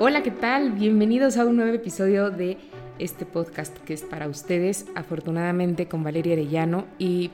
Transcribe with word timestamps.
Hola, 0.00 0.24
¿qué 0.24 0.32
tal? 0.32 0.72
Bienvenidos 0.72 1.36
a 1.36 1.44
un 1.44 1.54
nuevo 1.54 1.72
episodio 1.72 2.28
de 2.30 2.58
este 2.98 3.24
podcast 3.24 3.78
que 3.78 3.94
es 3.94 4.02
para 4.02 4.26
ustedes, 4.26 4.86
afortunadamente 4.96 5.86
con 5.86 6.02
Valeria 6.02 6.32
Arellano 6.32 6.84
y 6.98 7.30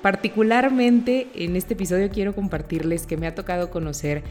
particularmente 0.00 1.28
en 1.34 1.56
este 1.56 1.74
episodio 1.74 2.08
quiero 2.08 2.34
compartirles 2.34 3.06
que 3.06 3.18
me 3.18 3.26
ha 3.26 3.34
tocado 3.34 3.70
conocer 3.70 4.22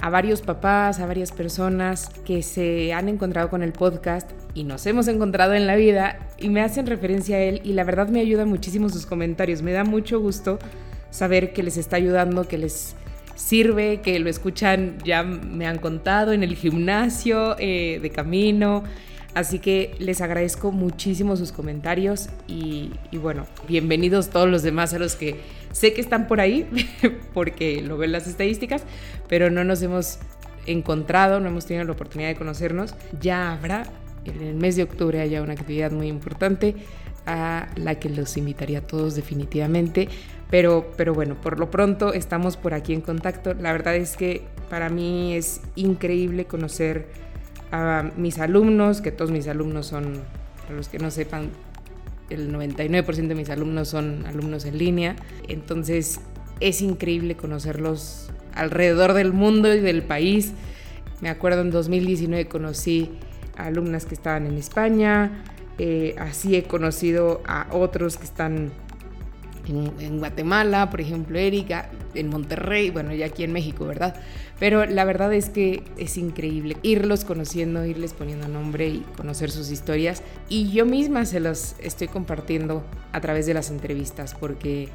a 0.00 0.08
varios 0.08 0.40
papás, 0.40 1.00
a 1.00 1.06
varias 1.06 1.32
personas 1.32 2.10
que 2.24 2.44
se 2.44 2.92
han 2.92 3.08
encontrado 3.08 3.50
con 3.50 3.64
el 3.64 3.72
podcast 3.72 4.30
y 4.54 4.62
nos 4.62 4.86
hemos 4.86 5.08
encontrado 5.08 5.54
en 5.54 5.66
la 5.66 5.74
vida 5.74 6.28
y 6.38 6.48
me 6.48 6.60
hacen 6.60 6.86
referencia 6.86 7.38
a 7.38 7.40
él 7.40 7.60
y 7.64 7.72
la 7.72 7.82
verdad 7.82 8.06
me 8.06 8.20
ayuda 8.20 8.44
muchísimo 8.44 8.88
sus 8.88 9.04
comentarios. 9.04 9.62
Me 9.62 9.72
da 9.72 9.82
mucho 9.82 10.20
gusto 10.20 10.60
saber 11.10 11.52
que 11.52 11.64
les 11.64 11.76
está 11.76 11.96
ayudando, 11.96 12.46
que 12.46 12.58
les 12.58 12.94
sirve, 13.34 14.00
que 14.00 14.18
lo 14.18 14.30
escuchan, 14.30 14.98
ya 15.04 15.22
me 15.22 15.66
han 15.66 15.78
contado 15.78 16.32
en 16.32 16.42
el 16.42 16.56
gimnasio, 16.56 17.56
eh, 17.58 17.98
de 18.00 18.10
camino. 18.10 18.84
Así 19.34 19.58
que 19.58 19.96
les 19.98 20.20
agradezco 20.20 20.70
muchísimo 20.70 21.36
sus 21.36 21.50
comentarios 21.50 22.28
y, 22.46 22.92
bueno, 23.12 23.46
bienvenidos 23.66 24.30
todos 24.30 24.48
los 24.48 24.62
demás 24.62 24.94
a 24.94 25.00
los 25.00 25.16
que 25.16 25.40
sé 25.72 25.92
que 25.92 26.00
están 26.00 26.28
por 26.28 26.40
ahí, 26.40 26.68
porque 27.34 27.82
lo 27.82 27.98
ven 27.98 28.12
las 28.12 28.28
estadísticas, 28.28 28.84
pero 29.28 29.50
no 29.50 29.64
nos 29.64 29.82
hemos 29.82 30.20
encontrado, 30.66 31.40
no 31.40 31.48
hemos 31.48 31.66
tenido 31.66 31.84
la 31.84 31.92
oportunidad 31.92 32.28
de 32.28 32.36
conocernos. 32.36 32.94
Ya 33.20 33.52
habrá, 33.52 33.82
en 34.24 34.40
el 34.40 34.54
mes 34.54 34.76
de 34.76 34.84
octubre 34.84 35.20
haya 35.20 35.42
una 35.42 35.54
actividad 35.54 35.90
muy 35.90 36.06
importante 36.06 36.76
a 37.26 37.68
la 37.74 37.96
que 37.96 38.10
los 38.10 38.36
invitaría 38.36 38.78
a 38.78 38.86
todos 38.86 39.16
definitivamente. 39.16 40.08
Pero, 40.50 40.92
pero 40.96 41.14
bueno, 41.14 41.34
por 41.40 41.58
lo 41.58 41.70
pronto 41.70 42.12
estamos 42.12 42.56
por 42.56 42.74
aquí 42.74 42.92
en 42.92 43.00
contacto. 43.00 43.54
La 43.54 43.72
verdad 43.72 43.96
es 43.96 44.16
que 44.16 44.42
para 44.70 44.88
mí 44.88 45.34
es 45.34 45.60
increíble 45.74 46.44
conocer 46.44 47.06
a 47.72 48.10
mis 48.16 48.38
alumnos, 48.38 49.00
que 49.00 49.10
todos 49.10 49.30
mis 49.30 49.48
alumnos 49.48 49.86
son, 49.86 50.20
para 50.62 50.74
los 50.74 50.88
que 50.88 50.98
no 50.98 51.10
sepan, 51.10 51.50
el 52.30 52.52
99% 52.52 53.26
de 53.28 53.34
mis 53.34 53.50
alumnos 53.50 53.88
son 53.88 54.24
alumnos 54.26 54.64
en 54.64 54.78
línea. 54.78 55.16
Entonces 55.48 56.20
es 56.60 56.82
increíble 56.82 57.36
conocerlos 57.36 58.30
alrededor 58.54 59.12
del 59.12 59.32
mundo 59.32 59.74
y 59.74 59.80
del 59.80 60.02
país. 60.02 60.52
Me 61.20 61.28
acuerdo 61.28 61.62
en 61.62 61.70
2019 61.70 62.48
conocí 62.48 63.18
a 63.56 63.66
alumnas 63.66 64.06
que 64.06 64.14
estaban 64.14 64.46
en 64.46 64.56
España, 64.56 65.44
eh, 65.78 66.14
así 66.18 66.56
he 66.56 66.64
conocido 66.64 67.42
a 67.46 67.66
otros 67.72 68.16
que 68.16 68.24
están 68.24 68.72
en, 69.66 70.18
Guatemala, 70.18 70.90
por 70.90 71.00
ejemplo, 71.00 71.38
Erika, 71.38 71.90
en 72.14 72.28
Monterrey, 72.28 72.90
bueno, 72.90 73.12
ya 73.12 73.26
aquí 73.26 73.44
en 73.44 73.52
México, 73.52 73.86
¿verdad? 73.86 74.14
Pero 74.58 74.86
la 74.86 75.04
verdad 75.04 75.32
es 75.32 75.50
que 75.50 75.82
es 75.96 76.16
increíble 76.16 76.76
irlos 76.82 77.24
conociendo, 77.24 77.84
irles 77.84 78.12
poniendo 78.12 78.48
nombre 78.48 78.88
y 78.88 79.00
conocer 79.16 79.50
sus 79.50 79.70
historias. 79.70 80.22
Y 80.48 80.70
yo 80.70 80.86
misma 80.86 81.24
se 81.24 81.40
las 81.40 81.76
estoy 81.80 82.08
compartiendo 82.08 82.84
a 83.12 83.20
través 83.20 83.46
de 83.46 83.54
las 83.54 83.70
entrevistas 83.70 84.34
porque 84.34 84.88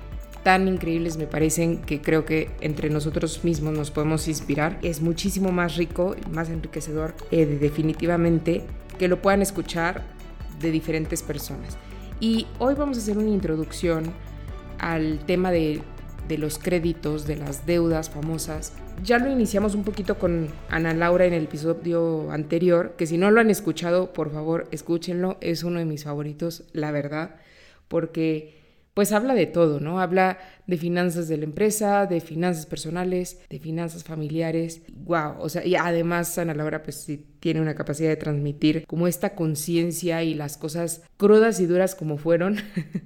tan 0.43 0.67
increíbles 0.67 1.17
me 1.17 1.27
parecen 1.27 1.81
que 1.81 2.01
creo 2.01 2.25
que 2.25 2.49
entre 2.61 2.89
nosotros 2.89 3.43
mismos 3.43 3.73
nos 3.73 3.91
podemos 3.91 4.27
inspirar. 4.27 4.79
Es 4.81 5.01
muchísimo 5.01 5.51
más 5.51 5.75
rico, 5.75 6.15
más 6.31 6.49
enriquecedor, 6.49 7.13
eh, 7.31 7.45
definitivamente, 7.45 8.63
que 8.97 9.07
lo 9.07 9.21
puedan 9.21 9.41
escuchar 9.41 10.03
de 10.61 10.71
diferentes 10.71 11.23
personas. 11.23 11.77
Y 12.19 12.47
hoy 12.59 12.75
vamos 12.75 12.97
a 12.97 13.01
hacer 13.01 13.17
una 13.17 13.29
introducción 13.29 14.13
al 14.79 15.19
tema 15.25 15.51
de, 15.51 15.81
de, 16.27 16.37
los 16.37 16.57
créditos, 16.57 17.27
de 17.27 17.35
las 17.35 17.65
deudas 17.65 18.09
famosas. 18.09 18.73
Ya 19.03 19.17
lo 19.17 19.31
iniciamos 19.31 19.75
un 19.75 19.83
poquito 19.83 20.19
con 20.19 20.49
Ana 20.69 20.93
Laura 20.93 21.25
en 21.25 21.33
el 21.33 21.45
episodio 21.45 22.31
anterior, 22.31 22.95
que 22.97 23.07
si 23.07 23.17
no 23.17 23.31
lo 23.31 23.39
han 23.39 23.49
escuchado, 23.49 24.13
por 24.13 24.31
favor, 24.31 24.67
escúchenlo. 24.71 25.37
Es 25.41 25.63
uno 25.63 25.79
de 25.79 25.85
mis 25.85 26.03
favoritos, 26.03 26.63
la 26.73 26.91
verdad, 26.91 27.35
porque 27.87 28.59
pues 28.93 29.13
habla 29.13 29.33
de 29.33 29.45
todo, 29.45 29.79
¿no? 29.79 30.01
Habla 30.01 30.39
de 30.67 30.77
finanzas 30.77 31.29
de 31.29 31.37
la 31.37 31.45
empresa, 31.45 32.05
de 32.05 32.19
finanzas 32.19 32.65
personales, 32.65 33.39
de 33.49 33.59
finanzas 33.59 34.03
familiares. 34.03 34.81
Wow, 34.91 35.35
o 35.39 35.47
sea, 35.47 35.65
y 35.65 35.75
además 35.75 36.37
Ana 36.37 36.53
Laura 36.53 36.83
pues 36.83 36.95
sí 36.95 37.25
tiene 37.39 37.61
una 37.61 37.75
capacidad 37.75 38.09
de 38.09 38.17
transmitir 38.17 38.85
como 38.87 39.07
esta 39.07 39.35
conciencia 39.35 40.23
y 40.23 40.33
las 40.33 40.57
cosas 40.57 41.01
crudas 41.17 41.59
y 41.59 41.65
duras 41.65 41.95
como 41.95 42.17
fueron, 42.17 42.57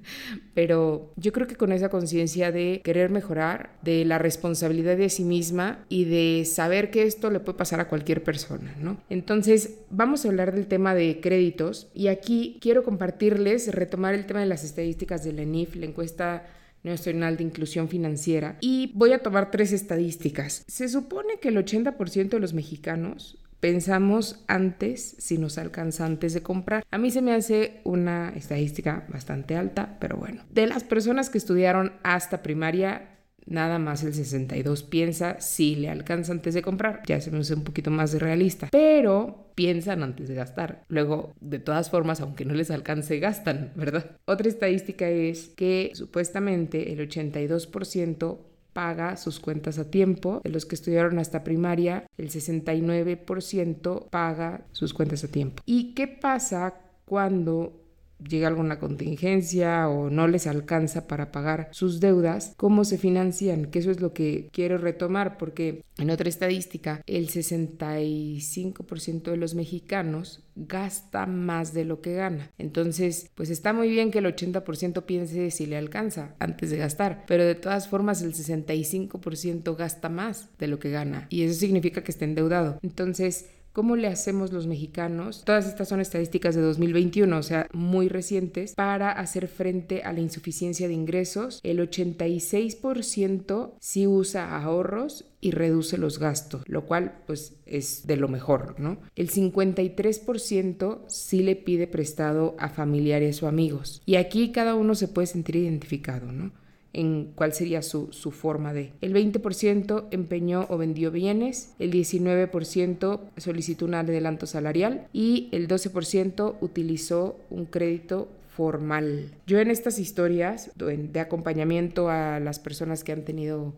pero 0.53 1.11
yo 1.15 1.31
creo 1.31 1.47
que 1.47 1.55
con 1.55 1.71
esa 1.71 1.89
conciencia 1.89 2.51
de 2.51 2.81
querer 2.83 3.09
mejorar, 3.09 3.77
de 3.81 4.05
la 4.05 4.17
responsabilidad 4.17 4.97
de 4.97 5.09
sí 5.09 5.23
misma 5.23 5.85
y 5.89 6.05
de 6.05 6.45
saber 6.45 6.91
que 6.91 7.03
esto 7.03 7.29
le 7.29 7.39
puede 7.39 7.57
pasar 7.57 7.79
a 7.79 7.87
cualquier 7.87 8.23
persona, 8.23 8.75
¿no? 8.79 8.97
Entonces, 9.09 9.79
vamos 9.89 10.25
a 10.25 10.29
hablar 10.29 10.53
del 10.53 10.67
tema 10.67 10.95
de 10.95 11.19
créditos 11.21 11.89
y 11.93 12.07
aquí 12.07 12.57
quiero 12.61 12.83
compartirles, 12.83 13.73
retomar 13.73 14.13
el 14.13 14.25
tema 14.25 14.41
de 14.41 14.47
las 14.47 14.63
estadísticas 14.63 15.23
de 15.23 15.33
la 15.33 15.41
ENIF, 15.43 15.75
la 15.75 15.85
encuesta 15.85 16.43
Nacional 16.83 17.37
de 17.37 17.43
Inclusión 17.43 17.87
Financiera. 17.87 18.57
Y 18.61 18.91
voy 18.93 19.13
a 19.13 19.19
tomar 19.19 19.51
tres 19.51 19.71
estadísticas. 19.71 20.63
Se 20.67 20.89
supone 20.89 21.39
que 21.39 21.49
el 21.49 21.57
80% 21.57 22.29
de 22.29 22.39
los 22.39 22.53
mexicanos 22.53 23.37
pensamos 23.63 24.43
antes 24.49 25.15
si 25.19 25.37
nos 25.37 25.57
alcanza 25.57 26.05
antes 26.05 26.33
de 26.33 26.43
comprar. 26.43 26.83
A 26.91 26.97
mí 26.97 27.11
se 27.11 27.21
me 27.21 27.31
hace 27.31 27.79
una 27.85 28.33
estadística 28.35 29.05
bastante 29.07 29.55
alta, 29.55 29.95
pero 30.01 30.17
bueno. 30.17 30.43
De 30.49 30.67
las 30.67 30.83
personas 30.83 31.29
que 31.29 31.37
estudiaron 31.37 31.93
hasta 32.03 32.43
primaria, 32.43 33.19
nada 33.45 33.79
más 33.79 34.03
el 34.03 34.13
62 34.13 34.83
piensa 34.83 35.39
si 35.39 35.75
le 35.75 35.89
alcanza 35.89 36.33
antes 36.33 36.55
de 36.55 36.61
comprar. 36.61 37.03
Ya 37.07 37.21
se 37.21 37.31
me 37.31 37.39
hace 37.39 37.53
un 37.53 37.63
poquito 37.63 37.89
más 37.89 38.13
realista. 38.19 38.67
Pero 38.69 39.53
piensan 39.55 40.03
antes 40.03 40.27
de 40.27 40.35
gastar. 40.35 40.83
Luego, 40.89 41.31
de 41.39 41.59
todas 41.59 41.89
formas, 41.89 42.19
aunque 42.19 42.43
no 42.43 42.55
les 42.55 42.69
alcance, 42.69 43.19
gastan, 43.19 43.71
¿verdad? 43.77 44.17
Otra 44.25 44.49
estadística 44.49 45.07
es 45.07 45.47
que 45.47 45.91
supuestamente 45.93 46.91
el 46.91 46.99
82% 46.99 48.39
paga 48.73 49.15
sus 49.17 49.39
cuentas 49.39 49.79
a 49.79 49.89
tiempo. 49.89 50.41
De 50.43 50.49
los 50.49 50.65
que 50.65 50.75
estudiaron 50.75 51.19
hasta 51.19 51.43
primaria, 51.43 52.05
el 52.17 52.29
69% 52.29 54.09
paga 54.09 54.65
sus 54.71 54.93
cuentas 54.93 55.23
a 55.23 55.27
tiempo. 55.27 55.63
¿Y 55.65 55.93
qué 55.93 56.07
pasa 56.07 56.75
cuando 57.05 57.82
llega 58.19 58.47
alguna 58.47 58.79
contingencia 58.79 59.87
o 59.89 60.09
no 60.09 60.27
les 60.27 60.47
alcanza 60.47 61.07
para 61.07 61.31
pagar 61.31 61.69
sus 61.71 61.99
deudas, 61.99 62.53
¿cómo 62.57 62.85
se 62.85 62.97
financian? 62.97 63.65
Que 63.65 63.79
eso 63.79 63.91
es 63.91 64.01
lo 64.01 64.13
que 64.13 64.49
quiero 64.51 64.77
retomar 64.77 65.37
porque 65.37 65.83
en 65.97 66.09
otra 66.09 66.29
estadística, 66.29 67.03
el 67.05 67.29
65% 67.29 69.23
de 69.31 69.37
los 69.37 69.53
mexicanos 69.53 70.43
gasta 70.55 71.25
más 71.25 71.73
de 71.73 71.85
lo 71.85 72.01
que 72.01 72.13
gana. 72.13 72.51
Entonces, 72.57 73.29
pues 73.35 73.49
está 73.49 73.73
muy 73.73 73.89
bien 73.89 74.11
que 74.11 74.19
el 74.19 74.25
80% 74.25 75.03
piense 75.05 75.51
si 75.51 75.65
le 75.65 75.77
alcanza 75.77 76.35
antes 76.39 76.69
de 76.69 76.77
gastar, 76.77 77.25
pero 77.27 77.43
de 77.43 77.55
todas 77.55 77.87
formas 77.87 78.21
el 78.21 78.33
65% 78.33 79.75
gasta 79.75 80.09
más 80.09 80.49
de 80.57 80.67
lo 80.67 80.79
que 80.79 80.91
gana 80.91 81.27
y 81.29 81.43
eso 81.43 81.59
significa 81.59 82.03
que 82.03 82.11
está 82.11 82.25
endeudado. 82.25 82.79
Entonces, 82.81 83.49
¿Cómo 83.73 83.95
le 83.95 84.07
hacemos 84.07 84.53
los 84.53 84.67
mexicanos? 84.67 85.43
Todas 85.45 85.65
estas 85.65 85.89
son 85.89 85.99
estadísticas 85.99 86.53
de 86.53 86.61
2021, 86.61 87.35
o 87.35 87.41
sea, 87.41 87.67
muy 87.73 88.07
recientes, 88.07 88.75
para 88.75 89.11
hacer 89.11 89.47
frente 89.47 90.03
a 90.03 90.13
la 90.13 90.19
insuficiencia 90.19 90.87
de 90.87 90.93
ingresos. 90.93 91.59
El 91.63 91.79
86% 91.79 93.71
sí 93.79 94.05
usa 94.05 94.55
ahorros 94.55 95.25
y 95.41 95.51
reduce 95.51 95.97
los 95.97 96.19
gastos, 96.19 96.61
lo 96.67 96.85
cual 96.85 97.23
pues 97.25 97.55
es 97.65 98.05
de 98.05 98.15
lo 98.15 98.27
mejor, 98.27 98.79
¿no? 98.79 98.99
El 99.15 99.31
53% 99.31 100.99
sí 101.07 101.41
le 101.41 101.55
pide 101.55 101.87
prestado 101.87 102.55
a 102.59 102.69
familiares 102.69 103.41
o 103.41 103.47
amigos. 103.47 104.03
Y 104.05 104.17
aquí 104.17 104.51
cada 104.51 104.75
uno 104.75 104.93
se 104.93 105.07
puede 105.07 105.25
sentir 105.25 105.55
identificado, 105.55 106.31
¿no? 106.31 106.51
En 106.93 107.31
cuál 107.35 107.53
sería 107.53 107.81
su, 107.81 108.09
forma 108.31 108.73
de. 108.73 108.93
El 109.01 109.13
20% 109.13 110.07
empeñó 110.11 110.67
o 110.69 110.77
vendió 110.77 111.11
bienes, 111.11 111.73
el 111.79 111.91
19% 111.91 113.19
solicitó 113.37 113.85
un 113.85 113.95
adelanto 113.95 114.45
salarial 114.45 115.07
y 115.11 115.49
el 115.51 115.67
12% 115.67 116.55
utilizó 116.61 117.39
un 117.49 117.65
crédito 117.65 118.29
formal. 118.55 119.31
Yo 119.47 119.59
en 119.59 119.71
estas 119.71 119.97
historias 119.99 120.71
de 120.75 121.19
acompañamiento 121.19 122.09
a 122.09 122.39
las 122.39 122.59
personas 122.59 123.03
que 123.03 123.11
han 123.11 123.25
tenido 123.25 123.73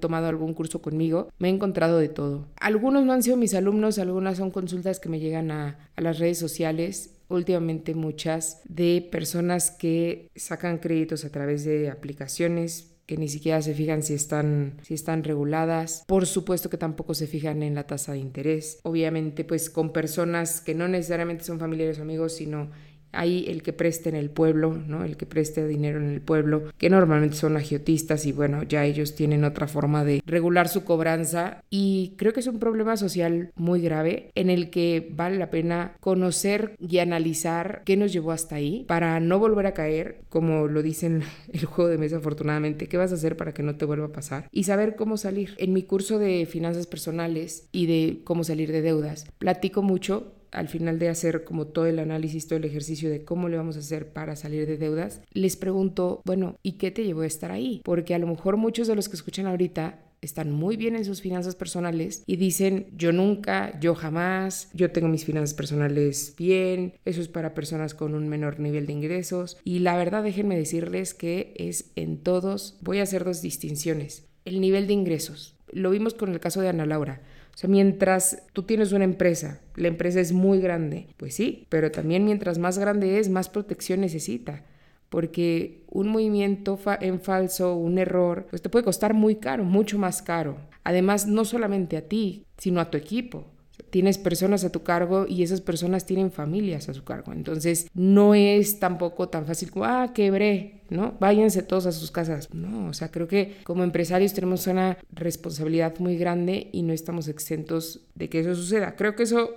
tomado 0.00 0.26
algún 0.26 0.52
curso 0.52 0.82
conmigo, 0.82 1.28
me 1.38 1.48
he 1.48 1.52
encontrado 1.52 1.98
de 1.98 2.08
todo. 2.08 2.46
Algunos 2.56 3.04
no 3.04 3.12
han 3.12 3.22
sido 3.22 3.36
mis 3.36 3.54
alumnos, 3.54 3.98
algunas 3.98 4.38
son 4.38 4.50
consultas 4.50 4.98
que 4.98 5.08
me 5.08 5.20
llegan 5.20 5.50
a 5.52 5.78
las 5.96 6.18
redes 6.18 6.38
sociales 6.38 7.19
últimamente 7.30 7.94
muchas 7.94 8.60
de 8.64 9.08
personas 9.10 9.70
que 9.70 10.28
sacan 10.36 10.78
créditos 10.78 11.24
a 11.24 11.30
través 11.30 11.64
de 11.64 11.90
aplicaciones 11.90 12.90
que 13.10 13.16
ni 13.16 13.28
siquiera 13.28 13.60
se 13.60 13.74
fijan 13.74 14.04
si 14.04 14.14
están, 14.14 14.78
si 14.82 14.94
están 14.94 15.24
reguladas. 15.24 16.04
Por 16.06 16.26
supuesto 16.26 16.70
que 16.70 16.76
tampoco 16.76 17.12
se 17.12 17.26
fijan 17.26 17.64
en 17.64 17.74
la 17.74 17.84
tasa 17.84 18.12
de 18.12 18.18
interés. 18.18 18.78
Obviamente, 18.84 19.44
pues 19.44 19.68
con 19.68 19.92
personas 19.92 20.60
que 20.60 20.76
no 20.76 20.86
necesariamente 20.86 21.42
son 21.42 21.58
familiares 21.58 21.98
o 21.98 22.02
amigos, 22.02 22.36
sino 22.36 22.70
Hay 23.12 23.46
el 23.48 23.62
que 23.62 23.72
preste 23.72 24.08
en 24.08 24.16
el 24.16 24.30
pueblo, 24.30 24.74
¿no? 24.86 25.04
El 25.04 25.16
que 25.16 25.26
preste 25.26 25.66
dinero 25.66 25.98
en 25.98 26.10
el 26.10 26.20
pueblo, 26.20 26.64
que 26.78 26.90
normalmente 26.90 27.36
son 27.36 27.56
agiotistas 27.56 28.26
y 28.26 28.32
bueno, 28.32 28.62
ya 28.62 28.84
ellos 28.84 29.14
tienen 29.14 29.44
otra 29.44 29.66
forma 29.66 30.04
de 30.04 30.22
regular 30.26 30.68
su 30.68 30.84
cobranza 30.84 31.62
y 31.70 32.14
creo 32.16 32.32
que 32.32 32.40
es 32.40 32.46
un 32.46 32.58
problema 32.58 32.96
social 32.96 33.52
muy 33.56 33.80
grave 33.80 34.30
en 34.34 34.50
el 34.50 34.70
que 34.70 35.12
vale 35.14 35.38
la 35.38 35.50
pena 35.50 35.96
conocer 36.00 36.74
y 36.78 36.98
analizar 36.98 37.82
qué 37.84 37.96
nos 37.96 38.12
llevó 38.12 38.32
hasta 38.32 38.56
ahí 38.56 38.84
para 38.88 39.20
no 39.20 39.38
volver 39.38 39.66
a 39.66 39.74
caer, 39.74 40.22
como 40.28 40.66
lo 40.66 40.82
dicen 40.82 41.22
el 41.52 41.64
juego 41.64 41.90
de 41.90 41.98
mesa 41.98 42.18
afortunadamente, 42.18 42.88
qué 42.88 42.96
vas 42.96 43.12
a 43.12 43.16
hacer 43.16 43.36
para 43.36 43.52
que 43.52 43.62
no 43.62 43.76
te 43.76 43.84
vuelva 43.84 44.06
a 44.06 44.12
pasar 44.12 44.48
y 44.50 44.64
saber 44.64 44.96
cómo 44.96 45.16
salir. 45.16 45.54
En 45.58 45.72
mi 45.72 45.82
curso 45.82 46.18
de 46.18 46.46
finanzas 46.46 46.86
personales 46.86 47.68
y 47.72 47.86
de 47.86 48.20
cómo 48.24 48.44
salir 48.44 48.72
de 48.72 48.82
deudas, 48.82 49.26
platico 49.38 49.82
mucho 49.82 50.34
al 50.52 50.68
final 50.68 50.98
de 50.98 51.08
hacer 51.08 51.44
como 51.44 51.66
todo 51.66 51.86
el 51.86 51.98
análisis, 51.98 52.46
todo 52.46 52.58
el 52.58 52.64
ejercicio 52.64 53.10
de 53.10 53.24
cómo 53.24 53.48
le 53.48 53.56
vamos 53.56 53.76
a 53.76 53.80
hacer 53.80 54.12
para 54.12 54.36
salir 54.36 54.66
de 54.66 54.76
deudas, 54.76 55.22
les 55.32 55.56
pregunto, 55.56 56.22
bueno, 56.24 56.56
¿y 56.62 56.72
qué 56.72 56.90
te 56.90 57.04
llevó 57.04 57.22
a 57.22 57.26
estar 57.26 57.50
ahí? 57.50 57.82
Porque 57.84 58.14
a 58.14 58.18
lo 58.18 58.26
mejor 58.26 58.56
muchos 58.56 58.86
de 58.88 58.96
los 58.96 59.08
que 59.08 59.16
escuchan 59.16 59.46
ahorita 59.46 60.00
están 60.22 60.50
muy 60.50 60.76
bien 60.76 60.96
en 60.96 61.04
sus 61.04 61.22
finanzas 61.22 61.54
personales 61.54 62.22
y 62.26 62.36
dicen 62.36 62.88
yo 62.96 63.12
nunca, 63.12 63.78
yo 63.80 63.94
jamás, 63.94 64.68
yo 64.74 64.90
tengo 64.90 65.08
mis 65.08 65.24
finanzas 65.24 65.54
personales 65.54 66.34
bien, 66.36 66.94
eso 67.04 67.20
es 67.20 67.28
para 67.28 67.54
personas 67.54 67.94
con 67.94 68.14
un 68.14 68.28
menor 68.28 68.60
nivel 68.60 68.86
de 68.86 68.92
ingresos 68.92 69.56
y 69.64 69.78
la 69.78 69.96
verdad 69.96 70.22
déjenme 70.22 70.56
decirles 70.56 71.14
que 71.14 71.54
es 71.56 71.90
en 71.96 72.18
todos, 72.18 72.78
voy 72.82 72.98
a 72.98 73.04
hacer 73.04 73.24
dos 73.24 73.40
distinciones, 73.40 74.26
el 74.44 74.60
nivel 74.60 74.86
de 74.86 74.92
ingresos, 74.92 75.56
lo 75.72 75.90
vimos 75.90 76.14
con 76.14 76.32
el 76.32 76.40
caso 76.40 76.60
de 76.60 76.68
Ana 76.68 76.86
Laura, 76.86 77.22
o 77.54 77.56
sea, 77.56 77.68
mientras 77.68 78.44
tú 78.52 78.62
tienes 78.62 78.92
una 78.92 79.04
empresa, 79.04 79.60
la 79.76 79.88
empresa 79.88 80.20
es 80.20 80.32
muy 80.32 80.60
grande, 80.60 81.08
pues 81.16 81.34
sí, 81.34 81.66
pero 81.68 81.90
también 81.90 82.24
mientras 82.24 82.58
más 82.58 82.78
grande 82.78 83.18
es, 83.18 83.28
más 83.28 83.48
protección 83.48 84.00
necesita. 84.00 84.64
Porque 85.08 85.82
un 85.88 86.08
movimiento 86.08 86.78
en 87.00 87.20
falso, 87.20 87.74
un 87.74 87.98
error, 87.98 88.46
pues 88.48 88.62
te 88.62 88.68
puede 88.68 88.84
costar 88.84 89.12
muy 89.12 89.36
caro, 89.36 89.64
mucho 89.64 89.98
más 89.98 90.22
caro. 90.22 90.56
Además, 90.84 91.26
no 91.26 91.44
solamente 91.44 91.96
a 91.96 92.06
ti, 92.06 92.46
sino 92.56 92.80
a 92.80 92.90
tu 92.90 92.96
equipo 92.96 93.46
tienes 93.90 94.18
personas 94.18 94.64
a 94.64 94.72
tu 94.72 94.82
cargo 94.82 95.26
y 95.28 95.42
esas 95.42 95.60
personas 95.60 96.06
tienen 96.06 96.30
familias 96.30 96.88
a 96.88 96.94
su 96.94 97.04
cargo. 97.04 97.32
Entonces, 97.32 97.88
no 97.94 98.34
es 98.34 98.78
tampoco 98.78 99.28
tan 99.28 99.46
fácil 99.46 99.70
ah, 99.82 100.12
quebré, 100.14 100.82
¿no? 100.88 101.16
Váyanse 101.20 101.62
todos 101.62 101.86
a 101.86 101.92
sus 101.92 102.10
casas. 102.10 102.52
No, 102.54 102.88
o 102.88 102.92
sea, 102.94 103.10
creo 103.10 103.28
que 103.28 103.56
como 103.64 103.84
empresarios 103.84 104.32
tenemos 104.32 104.66
una 104.66 104.98
responsabilidad 105.12 105.98
muy 105.98 106.16
grande 106.16 106.68
y 106.72 106.82
no 106.82 106.92
estamos 106.92 107.28
exentos 107.28 108.00
de 108.14 108.28
que 108.28 108.40
eso 108.40 108.54
suceda. 108.54 108.96
Creo 108.96 109.16
que 109.16 109.24
eso 109.24 109.50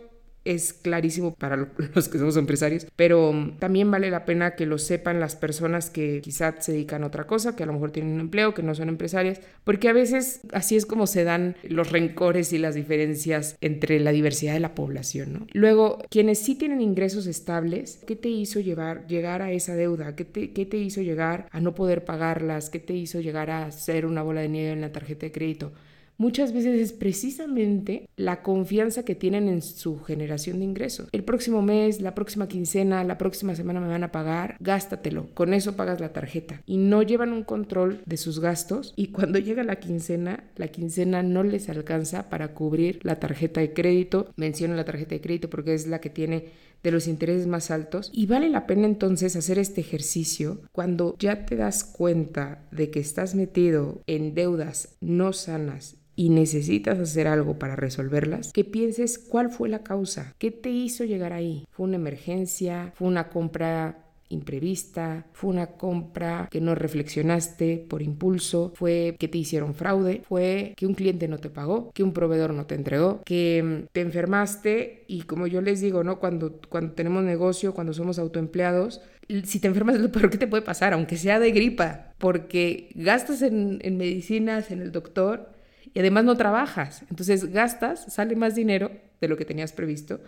es 0.46 0.74
clarísimo 0.74 1.34
para 1.36 1.56
los 1.96 2.10
que 2.10 2.18
somos 2.18 2.38
empresarios, 2.38 2.88
pero 2.96 3.34
también 3.60 3.90
vale 3.90 4.10
la 4.10 4.26
pena 4.26 4.56
que 4.56 4.66
lo 4.66 4.78
sepan 4.78 5.20
las 5.20 5.36
personas 5.36 5.90
que 5.90 6.22
quizás 6.22 6.66
se 6.66 6.74
dedican 6.74 7.04
a 7.04 7.08
otra 7.08 7.26
cosa, 7.26 7.56
que 7.56 7.64
a 7.64 7.66
lo 7.66 7.74
mejor 7.74 7.92
tienen 7.92 8.14
un 8.14 8.20
empleo, 8.20 8.54
que 8.54 8.64
no 8.64 8.76
son 8.76 8.90
empresarias, 8.90 9.42
porque 9.64 9.90
a 9.90 9.94
veces 9.94 10.42
así 10.52 10.76
es 10.76 10.86
como 10.86 11.08
se 11.08 11.24
dan 11.24 11.56
los 11.64 11.92
rencores 11.92 12.54
y 12.54 12.58
las 12.58 12.76
diferencias 12.76 13.58
entre 13.62 14.00
la 14.00 14.12
diversidad 14.12 14.54
de 14.54 14.60
la 14.60 14.76
población, 14.76 15.34
¿no? 15.34 15.48
Luego, 15.54 16.00
quienes 16.10 16.40
sí 16.40 16.56
tienen 16.56 16.82
ingresos 16.82 17.28
estables, 17.28 18.00
¿qué 18.08 18.16
te 18.16 18.30
hizo 18.30 18.60
llevar, 18.60 19.08
llegar 19.08 19.42
a 19.42 19.52
esa 19.52 19.76
deuda? 19.76 20.16
¿Qué 20.16 20.26
te, 20.26 20.52
¿Qué 20.52 20.66
te 20.66 20.78
hizo 20.78 21.02
llegar 21.02 21.48
a 21.52 21.60
no 21.60 21.76
poder 21.76 22.06
pagarlas? 22.06 22.70
¿Qué 22.70 22.80
te 22.80 22.94
hizo 22.94 23.20
llegar 23.20 23.50
a 23.52 23.72
ser 23.72 24.06
una 24.06 24.24
bola 24.24 24.42
de 24.42 24.50
nieve 24.50 24.72
en 24.72 24.82
la 24.82 24.92
tarjeta 24.92 25.26
de 25.26 25.32
crédito? 25.32 25.72
Muchas 26.18 26.54
veces 26.54 26.80
es 26.80 26.94
precisamente 26.94 28.10
la 28.16 28.42
confianza 28.42 29.04
que 29.04 29.16
tienen 29.16 29.50
en 29.50 29.62
su 29.62 30.00
generación 30.00 30.60
de 30.60 30.66
ingresos. 30.66 31.10
El 31.12 31.24
próximo 31.24 31.62
mes, 31.62 32.02
la 32.02 32.16
próxima 32.16 32.48
quincena, 32.48 33.04
la 33.04 33.18
próxima 33.18 33.56
semana 33.56 33.80
me 33.80 33.88
van 33.88 34.04
a 34.04 34.12
pagar, 34.12 34.58
gástatelo, 34.60 35.30
con 35.34 35.54
eso 35.54 35.76
pagas 35.76 36.00
la 36.00 36.14
tarjeta. 36.14 36.62
Y 36.66 36.78
no 36.78 37.04
llevan 37.04 37.34
un 37.34 37.44
control 37.44 38.02
de 38.06 38.18
sus 38.18 38.40
gastos 38.40 38.94
y 38.96 39.08
cuando 39.08 39.40
llega 39.40 39.64
la 39.64 39.78
quincena, 39.78 40.44
la 40.56 40.68
quincena 40.68 41.24
no 41.24 41.44
les 41.44 41.70
alcanza 41.70 42.30
para 42.30 42.54
cubrir 42.54 43.00
la 43.04 43.20
tarjeta 43.20 43.62
de 43.62 43.74
crédito. 43.74 44.32
Menciono 44.36 44.76
la 44.76 44.86
tarjeta 44.86 45.16
de 45.16 45.22
crédito 45.22 45.50
porque 45.50 45.74
es 45.74 45.88
la 45.88 46.00
que 46.00 46.10
tiene 46.10 46.46
de 46.84 46.92
los 46.92 47.08
intereses 47.08 47.48
más 47.48 47.72
altos 47.72 48.12
y 48.14 48.26
vale 48.26 48.50
la 48.50 48.68
pena 48.68 48.86
entonces 48.86 49.36
hacer 49.36 49.58
este 49.58 49.82
ejercicio 49.82 50.62
cuando 50.74 51.16
ya 51.18 51.46
te 51.46 51.56
das 51.56 51.84
cuenta 51.86 52.68
de 52.72 52.92
que 52.92 53.00
estás 53.00 53.36
metido 53.36 54.02
en 54.06 54.36
deudas 54.36 54.98
no 55.00 55.32
sanas 55.32 56.03
y 56.16 56.30
necesitas 56.30 57.00
hacer 57.00 57.28
algo 57.28 57.58
para 57.58 57.76
resolverlas, 57.76 58.52
que 58.54 58.64
pienses 58.64 59.18
cuál 59.18 59.50
fue 59.50 59.70
la 59.70 59.84
causa, 59.84 60.34
qué 60.38 60.52
te 60.52 60.70
hizo 60.70 61.04
llegar 61.04 61.34
ahí. 61.34 61.66
¿Fue 61.72 61.86
una 61.86 61.96
emergencia? 61.96 62.94
¿Fue 62.96 63.08
una 63.08 63.30
compra 63.30 64.04
imprevista, 64.30 65.26
fue 65.34 65.52
una 65.52 65.68
compra 65.68 66.48
que 66.52 66.60
no 66.60 66.76
reflexionaste 66.76 67.86
por 67.88 68.02
impulso, 68.02 68.74
fue 68.76 69.16
que 69.20 69.28
te 69.28 69.38
hicieron 69.38 69.74
fraude, 69.76 70.24
fue 70.28 70.74
que 70.76 70.88
un 70.88 70.96
cliente 70.96 71.28
no 71.28 71.38
te 71.38 71.50
pagó, 71.50 71.92
que 71.94 72.04
un 72.04 72.14
proveedor 72.14 72.54
no 72.54 72.66
te 72.66 72.76
entregó, 72.76 73.22
que 73.26 73.64
mm, 73.64 73.88
te 73.92 74.02
enfermaste 74.02 75.06
y 75.08 75.22
como 75.22 75.48
yo 75.48 75.62
les 75.62 75.82
digo, 75.82 76.04
¿no? 76.04 76.20
Cuando, 76.20 76.60
cuando 76.70 76.94
tenemos 76.94 77.24
negocio, 77.24 77.74
cuando 77.74 77.94
somos 77.94 78.20
autoempleados, 78.20 79.02
si 79.44 79.60
te 79.60 79.68
enfermas 79.68 79.96
es 79.96 80.02
lo 80.02 80.12
que 80.12 80.38
te 80.38 80.48
puede 80.48 80.64
pasar, 80.64 80.94
aunque 80.94 81.16
sea 81.16 81.40
de 81.40 81.52
gripa, 81.52 82.14
porque 82.18 82.90
gastas 82.96 83.42
en 83.42 83.98
medicinas, 83.98 84.72
en 84.72 84.82
el 84.82 84.92
doctor, 84.92 85.54
y 85.94 86.00
además 86.00 86.26
no 86.26 86.36
trabajas. 86.38 87.04
Entonces 87.10 87.52
gastas, 87.52 88.12
sale 88.14 88.36
más 88.36 88.56
dinero 88.56 88.92
de 89.22 89.28
lo 89.28 89.38
que 89.38 89.46
tenías 89.46 89.74
previsto 89.74 90.20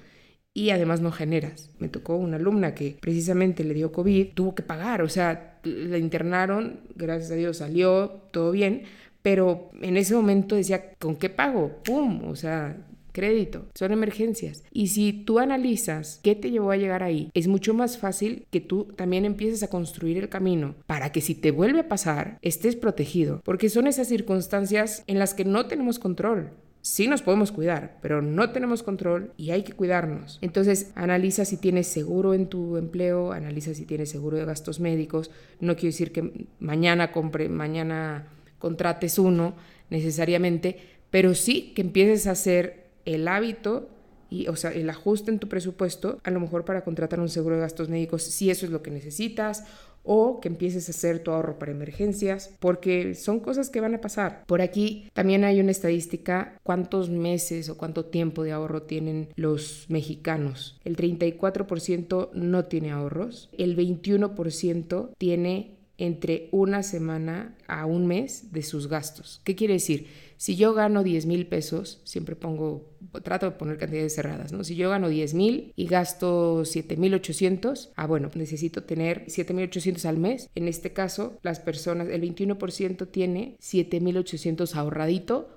y 0.53 0.69
además 0.69 1.01
no 1.01 1.11
generas. 1.11 1.69
Me 1.79 1.89
tocó 1.89 2.15
una 2.15 2.37
alumna 2.37 2.73
que 2.73 2.97
precisamente 2.99 3.63
le 3.63 3.73
dio 3.73 3.91
COVID, 3.91 4.33
tuvo 4.33 4.55
que 4.55 4.63
pagar, 4.63 5.01
o 5.01 5.09
sea, 5.09 5.59
la 5.63 5.97
internaron, 5.97 6.79
gracias 6.95 7.31
a 7.31 7.35
Dios 7.35 7.57
salió 7.57 8.21
todo 8.31 8.51
bien, 8.51 8.83
pero 9.21 9.71
en 9.81 9.97
ese 9.97 10.15
momento 10.15 10.55
decía, 10.55 10.93
¿con 10.99 11.17
qué 11.17 11.29
pago? 11.29 11.81
¡Pum! 11.83 12.29
O 12.29 12.35
sea, 12.35 12.77
crédito, 13.15 13.65
son 13.73 13.93
emergencias. 13.93 14.63
Y 14.71 14.87
si 14.87 15.13
tú 15.13 15.39
analizas 15.39 16.19
qué 16.21 16.35
te 16.35 16.51
llevó 16.51 16.71
a 16.71 16.77
llegar 16.77 17.01
ahí, 17.01 17.31
es 17.33 17.47
mucho 17.47 17.73
más 17.73 17.97
fácil 17.97 18.45
que 18.51 18.59
tú 18.59 18.83
también 18.95 19.23
empieces 19.23 19.63
a 19.63 19.69
construir 19.69 20.17
el 20.17 20.29
camino 20.29 20.75
para 20.85 21.11
que 21.11 21.21
si 21.21 21.33
te 21.33 21.51
vuelve 21.51 21.79
a 21.79 21.87
pasar, 21.87 22.37
estés 22.41 22.75
protegido, 22.75 23.41
porque 23.45 23.69
son 23.69 23.87
esas 23.87 24.09
circunstancias 24.09 25.03
en 25.07 25.17
las 25.17 25.33
que 25.33 25.45
no 25.45 25.65
tenemos 25.65 25.97
control. 25.97 26.51
Sí 26.81 27.07
nos 27.07 27.23
podemos 27.23 27.51
cuidar, 27.51 27.97
pero 28.01 28.21
no 28.21 28.51
tenemos 28.51 28.83
control 28.83 29.31
y 29.37 29.49
hay 29.49 29.63
que 29.63 29.73
cuidarnos. 29.73 30.37
Entonces, 30.41 30.91
analiza 30.93 31.43
si 31.43 31.57
tienes 31.57 31.87
seguro 31.87 32.35
en 32.35 32.47
tu 32.47 32.77
empleo, 32.77 33.31
analiza 33.31 33.73
si 33.73 33.85
tienes 33.85 34.11
seguro 34.11 34.37
de 34.37 34.45
gastos 34.45 34.79
médicos. 34.79 35.31
No 35.59 35.75
quiero 35.75 35.87
decir 35.87 36.11
que 36.11 36.47
mañana 36.59 37.11
compre, 37.11 37.49
mañana 37.49 38.27
contrates 38.59 39.17
uno 39.17 39.55
necesariamente, 39.89 40.77
pero 41.09 41.33
sí 41.33 41.73
que 41.73 41.81
empieces 41.81 42.27
a 42.27 42.31
hacer 42.31 42.84
el 43.05 43.27
hábito 43.27 43.89
y, 44.29 44.47
o 44.47 44.55
sea, 44.55 44.71
el 44.71 44.89
ajuste 44.89 45.31
en 45.31 45.39
tu 45.39 45.47
presupuesto, 45.47 46.19
a 46.23 46.31
lo 46.31 46.39
mejor 46.39 46.65
para 46.65 46.83
contratar 46.83 47.19
un 47.19 47.29
seguro 47.29 47.55
de 47.55 47.61
gastos 47.61 47.89
médicos, 47.89 48.23
si 48.23 48.49
eso 48.49 48.65
es 48.65 48.71
lo 48.71 48.81
que 48.81 48.91
necesitas, 48.91 49.63
o 50.05 50.39
que 50.39 50.47
empieces 50.47 50.87
a 50.87 50.91
hacer 50.91 51.19
tu 51.19 51.31
ahorro 51.31 51.59
para 51.59 51.71
emergencias, 51.71 52.55
porque 52.59 53.15
son 53.15 53.39
cosas 53.39 53.69
que 53.69 53.81
van 53.81 53.95
a 53.95 54.01
pasar. 54.01 54.43
Por 54.45 54.61
aquí 54.61 55.09
también 55.13 55.43
hay 55.43 55.59
una 55.59 55.71
estadística, 55.71 56.59
cuántos 56.63 57.09
meses 57.09 57.69
o 57.69 57.77
cuánto 57.77 58.05
tiempo 58.05 58.43
de 58.43 58.51
ahorro 58.51 58.83
tienen 58.83 59.29
los 59.35 59.85
mexicanos. 59.89 60.79
El 60.83 60.95
34% 60.95 62.29
no 62.33 62.65
tiene 62.65 62.91
ahorros, 62.91 63.49
el 63.57 63.75
21% 63.75 65.09
tiene 65.17 65.75
entre 65.97 66.49
una 66.51 66.83
semana 66.83 67.55
a 67.67 67.85
un 67.85 68.05
mes 68.05 68.51
de 68.51 68.63
sus 68.63 68.87
gastos. 68.87 69.41
¿Qué 69.43 69.55
quiere 69.55 69.75
decir? 69.75 70.07
Si 70.37 70.55
yo 70.55 70.73
gano 70.73 71.03
10 71.03 71.25
mil 71.25 71.47
pesos, 71.47 72.01
siempre 72.03 72.35
pongo, 72.35 72.91
trato 73.23 73.45
de 73.45 73.53
poner 73.53 73.77
cantidades 73.77 74.15
cerradas, 74.15 74.51
¿no? 74.51 74.63
Si 74.63 74.75
yo 74.75 74.89
gano 74.89 75.09
10 75.09 75.33
mil 75.33 75.73
y 75.75 75.87
gasto 75.87 76.65
7 76.65 76.97
mil 76.97 77.13
800, 77.13 77.91
ah, 77.95 78.07
bueno, 78.07 78.29
necesito 78.35 78.83
tener 78.83 79.23
7 79.27 79.53
mil 79.53 79.65
800 79.65 80.05
al 80.05 80.17
mes. 80.17 80.49
En 80.55 80.67
este 80.67 80.93
caso, 80.93 81.39
las 81.41 81.59
personas, 81.59 82.09
el 82.09 82.21
21% 82.21 83.09
tiene 83.09 83.55
7 83.59 83.99
mil 83.99 84.17
800 84.17 84.75
ahorradito 84.75 85.49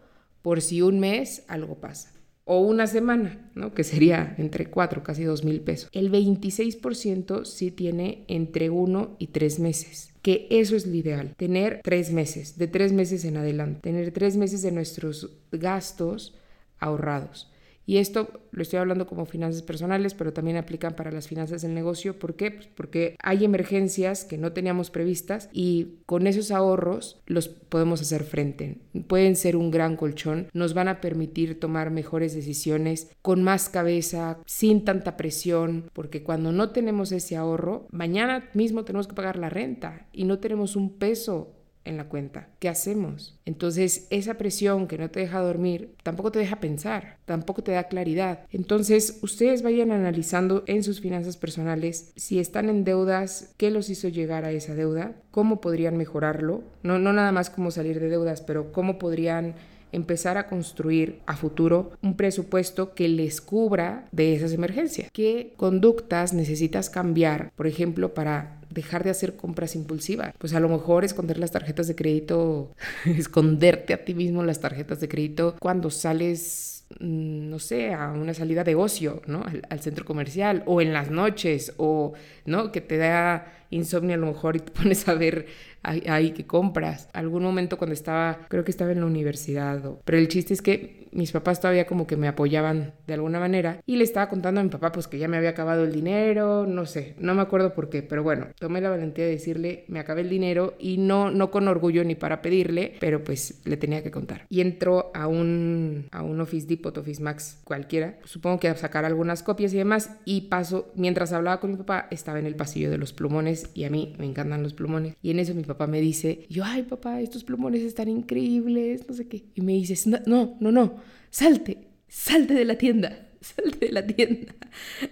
por 0.42 0.61
si 0.61 0.82
un 0.82 1.00
mes 1.00 1.44
algo 1.49 1.76
pasa 1.80 2.17
o 2.50 2.60
una 2.60 2.86
semana, 2.86 3.50
¿no? 3.54 3.74
que 3.74 3.84
sería 3.84 4.34
entre 4.38 4.70
4, 4.70 5.02
casi 5.02 5.22
2 5.22 5.44
mil 5.44 5.60
pesos. 5.60 5.90
El 5.92 6.10
26% 6.10 7.44
sí 7.44 7.70
tiene 7.70 8.24
entre 8.26 8.70
1 8.70 9.16
y 9.18 9.26
3 9.26 9.60
meses, 9.60 10.14
que 10.22 10.46
eso 10.50 10.74
es 10.74 10.86
lo 10.86 10.94
ideal, 10.94 11.34
tener 11.36 11.82
3 11.84 12.10
meses, 12.12 12.56
de 12.56 12.66
3 12.66 12.94
meses 12.94 13.26
en 13.26 13.36
adelante, 13.36 13.80
tener 13.82 14.12
3 14.12 14.38
meses 14.38 14.62
de 14.62 14.72
nuestros 14.72 15.30
gastos 15.52 16.34
ahorrados. 16.78 17.52
Y 17.88 17.97
esto 17.97 18.28
lo 18.50 18.61
estoy 18.61 18.80
hablando 18.80 19.07
como 19.07 19.25
finanzas 19.25 19.62
personales, 19.62 20.12
pero 20.12 20.35
también 20.35 20.59
aplican 20.59 20.95
para 20.95 21.11
las 21.11 21.26
finanzas 21.26 21.62
del 21.62 21.73
negocio. 21.73 22.18
¿Por 22.18 22.37
qué? 22.37 22.50
Pues 22.50 22.66
porque 22.66 23.16
hay 23.18 23.47
emergencias 23.47 24.26
que 24.26 24.37
no 24.37 24.52
teníamos 24.52 24.90
previstas 24.90 25.49
y 25.54 25.95
con 26.04 26.26
esos 26.26 26.50
ahorros 26.50 27.23
los 27.25 27.49
podemos 27.49 28.02
hacer 28.02 28.25
frente. 28.25 28.76
Pueden 29.07 29.37
ser 29.37 29.57
un 29.57 29.71
gran 29.71 29.97
colchón, 29.97 30.49
nos 30.52 30.75
van 30.75 30.88
a 30.88 31.00
permitir 31.00 31.59
tomar 31.59 31.90
mejores 31.90 32.35
decisiones 32.35 33.11
con 33.23 33.42
más 33.42 33.71
cabeza, 33.71 34.37
sin 34.45 34.85
tanta 34.85 35.16
presión, 35.16 35.88
porque 35.95 36.23
cuando 36.23 36.52
no 36.52 36.73
tenemos 36.73 37.11
ese 37.11 37.37
ahorro, 37.37 37.87
mañana 37.90 38.50
mismo 38.52 38.85
tenemos 38.85 39.09
que 39.09 39.14
pagar 39.14 39.38
la 39.38 39.49
renta 39.49 40.09
y 40.12 40.25
no 40.25 40.40
tenemos 40.40 40.76
un 40.76 40.99
peso 40.99 41.57
en 41.88 41.97
la 41.97 42.04
cuenta. 42.04 42.49
¿Qué 42.59 42.68
hacemos? 42.68 43.38
Entonces, 43.45 44.07
esa 44.11 44.35
presión 44.35 44.87
que 44.87 44.99
no 44.99 45.11
te 45.11 45.21
deja 45.21 45.40
dormir 45.40 45.95
tampoco 46.02 46.30
te 46.30 46.38
deja 46.38 46.61
pensar, 46.61 47.16
tampoco 47.25 47.62
te 47.62 47.73
da 47.73 47.85
claridad. 47.85 48.40
Entonces, 48.50 49.18
ustedes 49.23 49.62
vayan 49.62 49.90
analizando 49.90 50.64
en 50.66 50.83
sus 50.83 51.00
finanzas 51.00 51.37
personales 51.37 52.12
si 52.16 52.38
están 52.38 52.68
en 52.68 52.85
deudas, 52.85 53.54
qué 53.57 53.71
los 53.71 53.90
hizo 53.90 54.09
llegar 54.09 54.45
a 54.45 54.52
esa 54.52 54.75
deuda, 54.75 55.16
cómo 55.30 55.61
podrían 55.61 55.97
mejorarlo, 55.97 56.62
no, 56.83 56.99
no 56.99 57.12
nada 57.12 57.33
más 57.33 57.50
cómo 57.50 57.71
salir 57.71 58.00
de 58.00 58.09
deudas, 58.09 58.42
pero 58.42 58.73
cómo 58.73 58.99
podrían 58.99 59.54
empezar 59.92 60.37
a 60.37 60.49
construir 60.49 61.21
a 61.26 61.37
futuro 61.37 61.92
un 62.02 62.16
presupuesto 62.16 62.95
que 62.95 63.09
les 63.09 63.40
cubra 63.40 64.07
de 64.12 64.35
esas 64.35 64.52
emergencias. 64.52 65.11
¿Qué 65.12 65.54
conductas 65.57 66.35
necesitas 66.35 66.90
cambiar, 66.90 67.52
por 67.57 67.66
ejemplo, 67.66 68.14
para 68.14 68.57
dejar 68.78 69.02
de 69.02 69.11
hacer 69.11 69.37
compras 69.37 69.75
impulsivas. 69.75 70.32
Pues 70.38 70.54
a 70.54 70.61
lo 70.61 70.68
mejor 70.68 71.04
esconder 71.04 71.38
las 71.38 71.50
tarjetas 71.50 71.88
de 71.88 71.97
crédito, 71.97 72.75
esconderte 73.04 73.92
a 73.92 74.04
ti 74.04 74.14
mismo 74.14 74.42
las 74.44 74.61
tarjetas 74.61 75.00
de 75.00 75.08
crédito 75.08 75.56
cuando 75.58 75.90
sales, 75.90 76.87
mm, 77.00 77.50
no 77.50 77.58
sé, 77.58 77.92
a 77.92 78.12
una 78.12 78.35
salida 78.35 78.62
de 78.62 78.76
ocio, 78.76 79.23
¿no? 79.26 79.44
Al, 79.68 79.80
centro 79.80 80.04
comercial 80.04 80.62
o 80.66 80.80
en 80.80 80.92
las 80.92 81.11
noches 81.11 81.75
o, 81.76 82.12
¿no? 82.47 82.70
Que 82.70 82.80
te 82.80 82.99
da 82.99 83.66
insomnio 83.70 84.14
a 84.14 84.18
lo 84.18 84.26
mejor 84.26 84.56
y 84.56 84.61
te 84.61 84.70
pones 84.80 85.08
a 85.08 85.14
ver 85.14 85.47
ahí 85.88 86.30
que 86.33 86.47
compras. 86.47 87.09
Algún 87.12 87.42
momento 87.42 87.78
cuando 87.78 87.95
estaba, 87.95 88.40
creo 88.49 88.64
que 88.64 88.71
estaba 88.71 88.92
en 88.92 89.00
la 89.00 89.07
universidad, 89.07 89.83
pero 90.04 90.18
el 90.18 90.28
chiste 90.28 90.54
es 90.54 90.62
que 90.62 91.09
mis 91.12 91.33
papás 91.33 91.61
todavía 91.61 91.87
como 91.87 92.07
que 92.07 92.16
me 92.16 92.28
apoyaban 92.28 92.92
de 93.07 93.14
alguna 93.14 93.40
manera 93.40 93.80
y 93.87 93.97
le 93.97 94.04
estaba 94.04 94.28
contando 94.28 94.61
a 94.61 94.64
mi 94.64 94.71
papá 94.71 94.92
pues 94.92 95.07
que 95.07 95.18
ya 95.18 95.28
me 95.28 95.37
había 95.37 95.50
acabado 95.50 95.85
el 95.85 95.92
dinero, 95.92 96.66
no 96.66 96.87
sé, 96.87 97.14
no 97.18 97.35
me 97.35 97.42
acuerdo 97.42 97.75
por 97.75 97.88
qué, 97.88 98.02
pero 98.02 98.23
bueno, 98.23 98.49
tomé 98.59 98.80
la 98.80 98.90
valentía 98.90 99.25
de 99.25 99.30
decirle 99.30 99.85
me 99.88 100.00
acabé 100.00 100.23
el 100.23 100.28
dinero 100.28 100.75
y 100.78 100.99
no, 100.99 101.30
no 101.30 101.50
con 101.50 101.68
orgullo 101.68 102.04
ni 102.04 102.14
para 102.14 102.42
pedirle, 102.42 102.95
pero 103.00 103.23
pues 103.25 103.61
le 103.64 103.76
tenía 103.76 104.02
que 104.02 104.11
contar. 104.11 104.47
Y 104.49 104.61
entró 104.61 105.11
a 105.14 105.26
un, 105.26 106.09
a 106.11 106.23
un 106.23 106.40
Office 106.40 106.66
Depot, 106.66 106.97
Office 106.97 107.23
Max 107.23 107.61
cualquiera, 107.64 108.18
supongo 108.25 108.61
que 108.61 108.68
a 108.68 108.76
sacar 108.76 109.04
algunas 109.04 109.42
copias 109.42 109.73
y 109.73 109.78
demás 109.78 110.16
y 110.25 110.42
paso, 110.42 110.92
mientras 110.95 111.33
hablaba 111.33 111.61
con 111.61 111.73
mi 111.73 111.76
papá, 111.76 112.09
estaba 112.11 112.38
en 112.38 112.47
el 112.47 112.57
pasillo 112.57 112.90
de 112.90 112.99
los 112.99 113.12
plumones 113.12 113.71
y 113.75 113.85
a 113.85 113.90
mí 113.90 114.14
me 114.18 114.26
encantan 114.26 114.62
los 114.62 114.75
plumones 114.75 115.16
y 115.23 115.30
en 115.30 115.38
eso 115.38 115.54
mi 115.54 115.62
papá 115.62 115.77
me 115.87 116.00
dice, 116.00 116.47
yo, 116.49 116.64
ay 116.64 116.82
papá, 116.82 117.20
estos 117.20 117.44
plumones 117.44 117.82
están 117.82 118.08
increíbles, 118.08 119.08
no 119.08 119.14
sé 119.14 119.28
qué. 119.28 119.44
Y 119.54 119.61
me 119.61 119.73
dice, 119.73 119.94
no, 120.26 120.56
no, 120.61 120.73
no, 120.73 120.97
salte, 121.30 121.88
salte 122.08 122.54
de 122.54 122.64
la 122.64 122.76
tienda, 122.76 123.28
salte 123.40 123.87
de 123.87 123.92
la 123.92 124.06
tienda. 124.06 124.54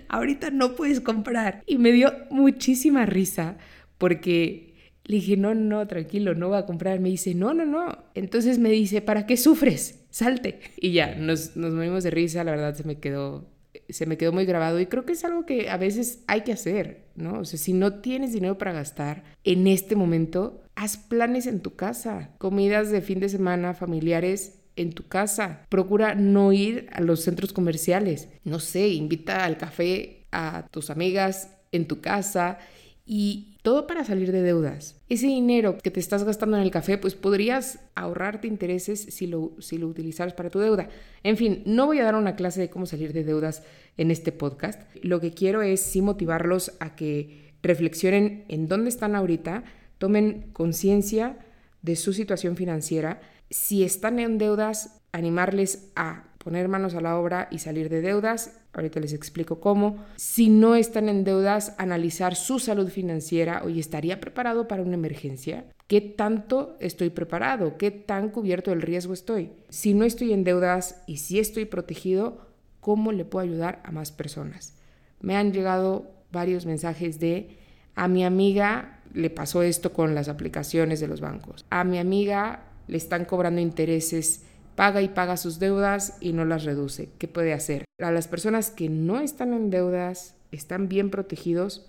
Ahorita 0.09 0.51
no 0.51 0.75
puedes 0.75 1.01
comprar. 1.01 1.63
Y 1.67 1.79
me 1.79 1.93
dio 1.93 2.13
muchísima 2.31 3.07
risa 3.07 3.57
porque 3.99 4.75
le 5.05 5.17
dije, 5.17 5.37
no, 5.37 5.55
no, 5.55 5.87
tranquilo, 5.87 6.35
no 6.35 6.51
va 6.51 6.59
a 6.59 6.67
comprar. 6.67 7.01
Me 7.01 7.11
dice, 7.11 7.35
no, 7.35 7.55
no, 7.55 7.65
no. 7.65 8.05
Entonces 8.15 8.59
me 8.59 8.71
dice, 8.71 9.01
¿para 9.03 9.27
qué 9.27 9.37
sufres? 9.37 10.05
Salte. 10.11 10.61
Y 10.77 10.93
ya, 10.93 11.15
nos, 11.15 11.57
nos 11.57 11.73
movimos 11.73 12.03
de 12.05 12.11
risa, 12.11 12.43
la 12.45 12.51
verdad 12.51 12.75
se 12.75 12.85
me 12.85 12.99
quedó 12.99 13.56
se 13.89 14.07
me 14.07 14.17
quedó 14.17 14.33
muy 14.33 14.45
grabado 14.45 14.81
y 14.81 14.87
creo 14.87 15.05
que 15.05 15.13
es 15.13 15.25
algo 15.25 15.47
que 15.47 15.71
a 15.71 15.77
veces 15.77 16.23
hay 16.27 16.43
que 16.43 16.53
hacer, 16.53 17.07
¿no? 17.15 17.41
O 17.41 17.45
sea, 17.45 17.59
si 17.59 17.73
no 17.73 18.01
tienes 18.01 18.33
dinero 18.33 18.59
para 18.59 18.73
gastar 18.73 19.25
en 19.45 19.67
este 19.67 19.97
momento, 19.97 20.63
haz 20.75 20.97
planes 20.97 21.47
en 21.47 21.61
tu 21.61 21.75
casa, 21.75 22.31
comidas 22.39 22.91
de 22.91 23.01
fin 23.01 23.21
de 23.21 23.29
semana 23.29 23.75
familiares 23.75 24.61
en 24.77 24.93
tu 24.93 25.09
casa. 25.09 25.67
Procura 25.69 26.15
no 26.15 26.53
ir 26.53 26.89
a 26.93 27.01
los 27.01 27.23
centros 27.23 27.53
comerciales. 27.53 28.29
No 28.45 28.61
sé, 28.61 28.89
invita 28.89 29.45
al 29.45 29.57
café 29.57 30.27
a 30.33 30.67
tus 30.71 30.91
amigas 30.91 31.51
en 31.73 31.87
tu 31.87 32.01
casa 32.01 32.59
y 33.07 33.57
todo 33.63 33.87
para 33.87 34.05
salir 34.05 34.33
de 34.33 34.43
deudas. 34.43 34.97
Ese 35.09 35.27
dinero 35.27 35.79
que 35.79 35.93
te 35.93 36.01
estás 36.01 36.25
gastando 36.25 36.57
en 36.57 36.65
el 36.65 36.73
café, 36.73 36.99
pues 36.99 37.15
podrías 37.15 37.79
ahorrarte 37.95 38.49
intereses 38.49 39.01
si 39.01 39.29
lo, 39.29 39.53
si 39.61 39.79
lo 39.79 39.87
utilizaras 39.87 40.35
para 40.35 40.51
tu 40.51 40.59
deuda. 40.59 40.89
En 41.23 41.37
fin, 41.37 41.63
no 41.67 41.87
voy 41.87 42.01
a 42.01 42.05
dar 42.05 42.17
una 42.17 42.35
clase 42.35 42.61
de 42.61 42.69
cómo 42.69 42.85
salir 42.85 43.13
de 43.13 43.23
deudas 43.23 43.63
en 43.97 44.11
este 44.11 44.33
podcast. 44.33 44.83
Lo 45.03 45.21
que 45.21 45.31
quiero 45.31 45.63
es 45.63 45.81
sí 45.81 46.03
motivarlos 46.03 46.73
a 46.81 46.97
que 46.97 47.53
reflexionen 47.63 48.45
en 48.49 48.67
dónde 48.67 48.89
están 48.89 49.15
ahorita, 49.15 49.65
tomen 49.99 50.51
conciencia 50.53 51.39
de 51.83 51.97
su 51.97 52.13
situación 52.13 52.57
financiera. 52.57 53.21
Si 53.51 53.85
están 53.85 54.19
en 54.19 54.39
deudas, 54.39 55.01
animarles 55.13 55.91
a 55.95 56.25
poner 56.39 56.69
manos 56.69 56.95
a 56.95 57.01
la 57.01 57.17
obra 57.17 57.49
y 57.51 57.59
salir 57.61 57.89
de 57.89 58.01
deudas. 58.01 58.59
Ahorita 58.77 59.01
les 59.01 59.15
explico 59.15 59.59
cómo. 59.59 60.05
Si 60.17 60.51
no 60.51 60.75
están 60.75 61.09
en 61.09 61.25
deudas, 61.25 61.75
analizar 61.79 62.37
su 62.37 62.59
salud 62.59 62.91
financiera. 62.91 63.63
Oye, 63.65 63.81
¿estaría 63.81 64.21
preparado 64.21 64.69
para 64.69 64.83
una 64.83 64.95
emergencia? 64.95 65.65
¿Qué 65.87 66.03
tanto 66.03 66.77
estoy 66.79 67.09
preparado? 67.09 67.79
¿Qué 67.79 67.91
tan 67.91 68.29
cubierto 68.29 68.71
del 68.71 68.83
riesgo 68.83 69.15
estoy? 69.15 69.51
Si 69.71 69.95
no 69.95 70.05
estoy 70.05 70.35
en 70.35 70.45
deudas 70.45 71.03
y 71.07 71.17
si 71.17 71.39
estoy 71.39 71.65
protegido, 71.65 72.49
¿cómo 72.81 73.13
le 73.13 73.25
puedo 73.25 73.45
ayudar 73.45 73.81
a 73.83 73.93
más 73.93 74.13
personas? 74.13 74.77
Me 75.21 75.37
han 75.37 75.55
llegado 75.55 76.11
varios 76.31 76.67
mensajes 76.67 77.19
de 77.19 77.57
a 77.95 78.09
mi 78.09 78.27
amiga 78.27 79.01
le 79.15 79.31
pasó 79.31 79.63
esto 79.63 79.95
con 79.95 80.15
las 80.15 80.29
aplicaciones 80.29 81.01
de 81.01 81.09
los 81.09 81.23
bancos. 81.23 81.65
A 81.71 81.83
mi 81.85 81.99
amiga 81.99 82.65
le 82.89 82.99
están 82.99 83.25
cobrando 83.25 83.63
intereses 83.63 84.45
paga 84.77 85.03
y 85.03 85.09
paga 85.09 85.37
sus 85.37 85.59
deudas 85.59 86.19
y 86.21 86.33
no 86.33 86.45
las 86.45 86.65
reduce. 86.65 87.09
¿Qué 87.19 87.27
puede 87.27 87.53
hacer? 87.53 87.85
A 87.99 88.13
las 88.13 88.29
personas 88.29 88.71
que 88.71 88.89
no 88.89 89.19
están 89.19 89.53
en 89.53 89.71
deudas, 89.71 90.37
están 90.53 90.89
bien 90.89 91.11
protegidos, 91.11 91.87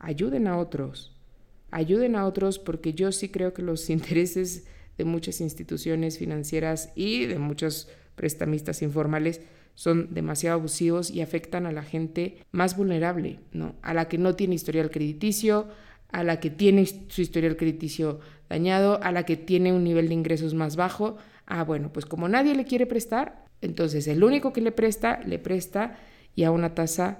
ayuden 0.00 0.48
a 0.48 0.58
otros. 0.58 1.16
Ayuden 1.70 2.16
a 2.16 2.26
otros 2.26 2.58
porque 2.58 2.92
yo 2.92 3.12
sí 3.12 3.30
creo 3.30 3.54
que 3.54 3.62
los 3.62 3.88
intereses 3.96 4.66
de 4.98 5.04
muchas 5.04 5.40
instituciones 5.40 6.18
financieras 6.18 6.92
y 6.94 7.26
de 7.26 7.38
muchos 7.38 7.88
prestamistas 8.16 8.82
informales 8.82 9.40
son 9.74 10.14
demasiado 10.14 10.58
abusivos 10.58 11.10
y 11.10 11.20
afectan 11.20 11.66
a 11.66 11.72
la 11.72 11.82
gente 11.82 12.38
más 12.52 12.76
vulnerable, 12.76 13.40
¿no? 13.52 13.74
A 13.82 13.92
la 13.92 14.08
que 14.08 14.18
no 14.18 14.36
tiene 14.36 14.54
historial 14.54 14.90
crediticio, 14.90 15.66
a 16.12 16.22
la 16.22 16.38
que 16.38 16.50
tiene 16.50 16.86
su 16.86 17.20
historial 17.20 17.56
crediticio 17.56 18.20
dañado, 18.48 19.02
a 19.02 19.10
la 19.10 19.24
que 19.24 19.36
tiene 19.36 19.72
un 19.72 19.82
nivel 19.82 20.06
de 20.08 20.14
ingresos 20.14 20.54
más 20.54 20.76
bajo, 20.76 21.18
Ah, 21.46 21.64
bueno, 21.64 21.92
pues 21.92 22.06
como 22.06 22.28
nadie 22.28 22.54
le 22.54 22.64
quiere 22.64 22.86
prestar, 22.86 23.44
entonces 23.60 24.06
el 24.08 24.24
único 24.24 24.52
que 24.52 24.60
le 24.60 24.72
presta, 24.72 25.20
le 25.24 25.38
presta 25.38 25.98
y 26.34 26.44
a 26.44 26.50
una 26.50 26.74
tasa 26.74 27.18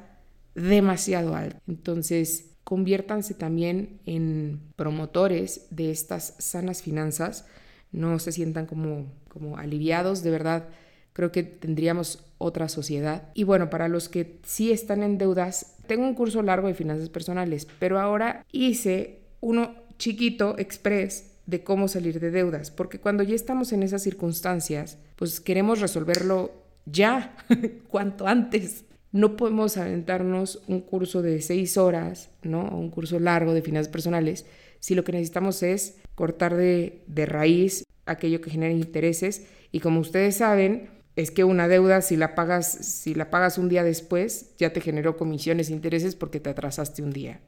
demasiado 0.54 1.34
alta. 1.34 1.60
Entonces, 1.66 2.56
conviértanse 2.64 3.34
también 3.34 4.00
en 4.06 4.60
promotores 4.76 5.66
de 5.70 5.90
estas 5.90 6.34
sanas 6.38 6.82
finanzas, 6.82 7.46
no 7.92 8.18
se 8.18 8.32
sientan 8.32 8.66
como, 8.66 9.12
como 9.28 9.56
aliviados, 9.56 10.22
de 10.22 10.30
verdad. 10.30 10.68
Creo 11.12 11.30
que 11.30 11.44
tendríamos 11.44 12.24
otra 12.38 12.68
sociedad. 12.68 13.30
Y 13.34 13.44
bueno, 13.44 13.70
para 13.70 13.88
los 13.88 14.08
que 14.08 14.40
sí 14.42 14.72
están 14.72 15.02
en 15.04 15.16
deudas, 15.16 15.76
tengo 15.86 16.04
un 16.04 16.14
curso 16.14 16.42
largo 16.42 16.66
de 16.66 16.74
finanzas 16.74 17.08
personales, 17.08 17.68
pero 17.78 18.00
ahora 18.00 18.44
hice 18.50 19.20
uno 19.40 19.74
chiquito, 19.96 20.58
express, 20.58 21.33
de 21.46 21.62
cómo 21.62 21.88
salir 21.88 22.20
de 22.20 22.30
deudas, 22.30 22.70
porque 22.70 22.98
cuando 22.98 23.22
ya 23.22 23.34
estamos 23.34 23.72
en 23.72 23.82
esas 23.82 24.02
circunstancias, 24.02 24.98
pues 25.16 25.40
queremos 25.40 25.80
resolverlo 25.80 26.52
ya, 26.86 27.36
cuanto 27.88 28.26
antes. 28.26 28.84
No 29.12 29.36
podemos 29.36 29.76
aventarnos 29.76 30.62
un 30.66 30.80
curso 30.80 31.22
de 31.22 31.40
seis 31.40 31.76
horas, 31.76 32.30
¿no? 32.42 32.68
Un 32.68 32.90
curso 32.90 33.20
largo 33.20 33.54
de 33.54 33.62
finanzas 33.62 33.92
personales, 33.92 34.44
si 34.80 34.94
lo 34.94 35.04
que 35.04 35.12
necesitamos 35.12 35.62
es 35.62 35.98
cortar 36.14 36.56
de, 36.56 37.02
de 37.06 37.26
raíz 37.26 37.84
aquello 38.06 38.40
que 38.40 38.50
genera 38.50 38.74
intereses. 38.74 39.46
Y 39.70 39.80
como 39.80 40.00
ustedes 40.00 40.36
saben, 40.36 40.88
es 41.16 41.30
que 41.30 41.44
una 41.44 41.68
deuda, 41.68 42.00
si 42.02 42.16
la 42.16 42.35
pagas, 42.35 42.66
si 42.66 43.14
la 43.14 43.30
pagas 43.30 43.59
un 43.59 43.68
día 43.68 43.85
después, 43.85 44.54
ya 44.59 44.73
te 44.73 44.80
generó 44.80 45.16
comisiones 45.16 45.71
e 45.71 45.73
intereses 45.73 46.16
porque 46.16 46.40
te 46.40 46.50
atrasaste 46.50 47.02
un 47.02 47.12
día. 47.12 47.40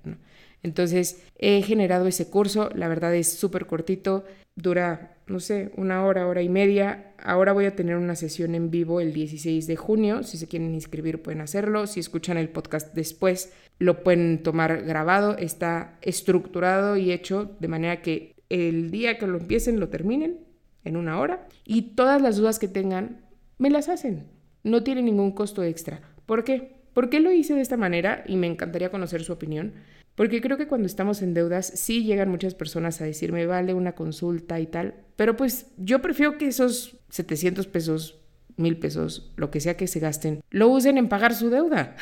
Entonces 0.63 1.23
he 1.39 1.63
generado 1.63 2.07
ese 2.07 2.29
curso, 2.29 2.71
la 2.75 2.89
verdad 2.89 3.15
es 3.15 3.33
súper 3.33 3.67
cortito, 3.67 4.25
dura, 4.55 5.17
no 5.27 5.41
sé, 5.41 5.73
una 5.77 6.05
hora, 6.05 6.27
hora 6.27 6.43
y 6.43 6.49
media. 6.49 7.13
Ahora 7.19 7.53
voy 7.53 7.67
a 7.67 7.77
tener 7.77 7.97
una 7.97 8.15
sesión 8.15 8.55
en 8.55 8.71
vivo 8.71 9.01
el 9.01 9.13
16 9.13 9.67
de 9.67 9.77
junio, 9.77 10.23
si 10.23 10.39
se 10.39 10.47
quieren 10.47 10.75
inscribir 10.75 11.23
pueden 11.23 11.41
hacerlo, 11.41 11.87
si 11.87 12.01
escuchan 12.01 12.39
el 12.39 12.49
podcast 12.49 12.95
después 12.95 13.53
lo 13.79 14.03
pueden 14.03 14.43
tomar 14.43 14.83
grabado, 14.85 15.37
está 15.37 15.99
estructurado 16.03 16.97
y 16.97 17.13
hecho 17.13 17.57
de 17.61 17.69
manera 17.69 18.01
que 18.01 18.35
el 18.49 18.91
día 18.91 19.19
que 19.19 19.27
lo 19.27 19.39
empiecen 19.39 19.81
lo 19.81 19.89
terminen 19.89 20.39
en 20.85 20.97
una 20.97 21.19
hora 21.19 21.49
y 21.65 21.95
todas 21.95 22.23
las 22.23 22.37
dudas 22.37 22.59
que 22.59 22.69
tengan 22.69 23.25
me 23.59 23.71
las 23.71 23.89
hacen. 23.89 24.29
no 24.63 24.83
tiene 24.83 25.03
ningún 25.03 25.31
costo 25.31 25.63
extra. 25.63 26.01
¿Por 26.27 26.43
qué? 26.43 26.77
¿Por 26.93 27.09
qué 27.09 27.21
lo 27.21 27.31
hice 27.31 27.55
de 27.55 27.61
esta 27.61 27.77
manera? 27.77 28.25
Y 28.27 28.37
me 28.37 28.47
encantaría 28.47 28.91
conocer 28.91 29.23
su 29.23 29.33
opinión. 29.33 29.75
Porque 30.17 30.41
creo 30.41 30.57
que 30.57 30.67
cuando 30.67 30.87
estamos 30.87 31.23
en 31.23 31.35
deudas 31.35 31.67
sí 31.67 32.05
llegan 32.05 32.31
muchas 32.31 32.55
personas 32.55 33.01
a 33.01 33.05
decirme, 33.05 33.47
vale 33.47 33.75
una 33.75 33.95
consulta 33.95 34.59
y 34.59 34.67
tal. 34.67 34.95
Pero 35.15 35.37
pues 35.37 35.67
yo 35.77 36.01
prefiero 36.01 36.39
que 36.39 36.49
esos 36.49 36.97
700 37.11 37.67
pesos, 37.67 38.19
mil 38.57 38.79
pesos, 38.79 39.33
lo 39.37 39.51
que 39.51 39.61
sea 39.61 39.77
que 39.77 39.87
se 39.87 40.01
gasten, 40.01 40.43
lo 40.51 40.69
usen 40.69 40.97
en 40.97 41.09
pagar 41.09 41.35
su 41.35 41.51
deuda. 41.51 41.97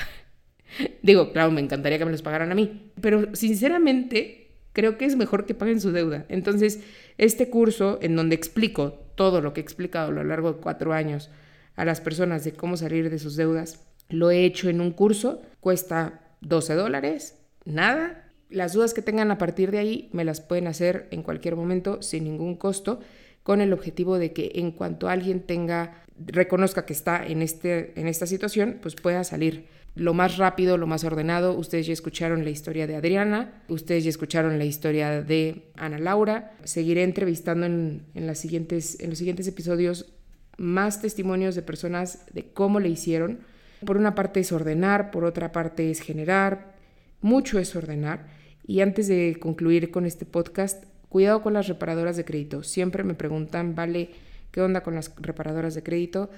Digo, 1.03 1.33
claro, 1.33 1.51
me 1.51 1.61
encantaría 1.61 1.99
que 1.99 2.05
me 2.05 2.13
los 2.13 2.23
pagaran 2.23 2.53
a 2.53 2.55
mí. 2.55 2.93
Pero 3.01 3.35
sinceramente 3.35 4.53
creo 4.73 4.97
que 4.97 5.07
es 5.07 5.17
mejor 5.17 5.45
que 5.45 5.55
paguen 5.55 5.81
su 5.81 5.91
deuda. 5.91 6.25
Entonces, 6.29 6.81
este 7.19 7.51
curso 7.51 7.99
en 8.01 8.15
donde 8.15 8.37
explico 8.37 8.93
todo 9.17 9.41
lo 9.41 9.53
que 9.53 9.61
he 9.61 9.65
explicado 9.65 10.09
a 10.09 10.13
lo 10.13 10.25
largo 10.25 10.53
de 10.53 10.61
cuatro 10.61 10.93
años 10.93 11.31
a 11.77 11.85
las 11.85 12.01
personas 12.01 12.45
de 12.45 12.53
cómo 12.53 12.77
salir 12.77 13.11
de 13.11 13.19
sus 13.19 13.37
deudas, 13.37 13.87
lo 14.09 14.31
he 14.31 14.45
hecho 14.45 14.69
en 14.69 14.81
un 14.81 14.91
curso, 14.91 15.43
cuesta 15.61 16.21
12 16.41 16.75
dólares, 16.75 17.39
nada. 17.65 18.31
Las 18.51 18.73
dudas 18.73 18.95
que 18.95 19.03
tengan 19.03 19.31
a 19.31 19.39
partir 19.39 19.71
de 19.71 19.79
ahí 19.79 20.11
me 20.13 20.25
las 20.25 20.41
pueden 20.41 20.67
hacer 20.67 21.09
en 21.11 21.23
cualquier 21.23 21.57
momento 21.57 22.03
sin 22.03 22.25
ningún 22.25 22.57
costo, 22.57 23.01
con 23.43 23.61
el 23.61 23.73
objetivo 23.73 24.19
de 24.19 24.33
que 24.33 24.53
en 24.55 24.73
cuanto 24.73 25.09
alguien 25.09 25.41
tenga, 25.41 26.03
reconozca 26.19 26.87
que 26.87 26.93
está 26.93 27.27
en, 27.27 27.43
este, 27.43 27.99
en 28.01 28.07
esta 28.07 28.27
situación, 28.27 28.79
pues 28.81 28.95
pueda 28.95 29.25
salir 29.25 29.67
lo 29.95 30.15
más 30.15 30.39
rápido, 30.39 30.79
lo 30.79 30.87
más 30.87 31.05
ordenado. 31.05 31.57
Ustedes 31.57 31.87
ya 31.87 31.93
escucharon 31.93 32.45
la 32.45 32.51
historia 32.51 32.87
de 32.87 32.97
Adriana, 32.97 33.63
ustedes 33.69 34.05
ya 34.05 34.11
escucharon 34.11 34.59
la 34.59 34.65
historia 34.65 35.23
de 35.23 35.71
Ana 35.77 35.99
Laura. 35.99 36.57
Seguiré 36.65 37.03
entrevistando 37.03 37.67
en, 37.67 38.07
en, 38.15 38.27
las 38.27 38.39
siguientes, 38.39 38.99
en 39.01 39.11
los 39.11 39.19
siguientes 39.19 39.47
episodios 39.47 40.15
más 40.57 41.01
testimonios 41.01 41.55
de 41.55 41.63
personas 41.63 42.27
de 42.33 42.53
cómo 42.53 42.81
le 42.81 42.89
hicieron. 42.89 43.41
Por 43.85 43.97
una 43.97 44.15
parte 44.15 44.41
es 44.41 44.53
ordenar, 44.53 45.11
por 45.11 45.25
otra 45.25 45.53
parte 45.53 45.91
es 45.91 46.01
generar, 46.01 46.75
mucho 47.21 47.59
es 47.59 47.75
ordenar. 47.77 48.27
Y 48.67 48.81
antes 48.81 49.09
de 49.09 49.37
concluir 49.41 49.91
con 49.91 50.07
este 50.07 50.25
podcast, 50.25 50.85
cuidado 51.09 51.43
con 51.43 51.53
las 51.53 51.69
reparadoras 51.69 52.17
de 52.17 52.25
crédito. 52.25 52.63
Siempre 52.63 53.05
me 53.05 53.15
preguntan, 53.15 53.75
vale, 53.75 54.11
¿qué 54.51 54.61
onda 54.61 54.83
con 54.83 54.95
las 54.95 55.15
reparadoras 55.17 55.75
de 55.75 55.83
crédito? 55.83 56.31